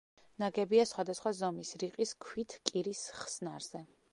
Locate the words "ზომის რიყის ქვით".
1.41-2.57